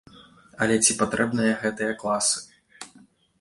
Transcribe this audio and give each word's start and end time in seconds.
Але 0.65 0.77
ці 0.85 0.95
патрэбныя 1.01 1.53
гэтыя 1.67 1.91
класы? 2.01 2.43